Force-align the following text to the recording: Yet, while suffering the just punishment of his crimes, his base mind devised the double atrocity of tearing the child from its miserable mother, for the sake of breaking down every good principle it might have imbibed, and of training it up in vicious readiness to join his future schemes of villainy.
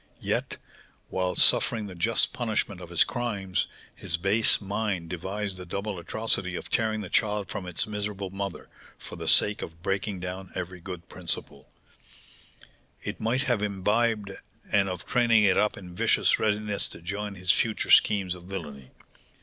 Yet, 0.23 0.57
while 1.09 1.35
suffering 1.35 1.85
the 1.85 1.93
just 1.93 2.33
punishment 2.33 2.81
of 2.81 2.89
his 2.89 3.03
crimes, 3.03 3.67
his 3.95 4.17
base 4.17 4.59
mind 4.59 5.11
devised 5.11 5.57
the 5.57 5.65
double 5.67 5.99
atrocity 5.99 6.55
of 6.55 6.71
tearing 6.71 7.01
the 7.01 7.07
child 7.11 7.49
from 7.49 7.67
its 7.67 7.85
miserable 7.85 8.31
mother, 8.31 8.67
for 8.97 9.15
the 9.15 9.27
sake 9.27 9.61
of 9.61 9.83
breaking 9.83 10.19
down 10.19 10.49
every 10.55 10.79
good 10.79 11.07
principle 11.07 11.69
it 13.03 13.21
might 13.21 13.43
have 13.43 13.61
imbibed, 13.61 14.31
and 14.71 14.89
of 14.89 15.05
training 15.05 15.43
it 15.43 15.55
up 15.55 15.77
in 15.77 15.93
vicious 15.93 16.39
readiness 16.39 16.87
to 16.87 16.99
join 17.03 17.35
his 17.35 17.51
future 17.51 17.91
schemes 17.91 18.33
of 18.33 18.45
villainy. 18.45 18.89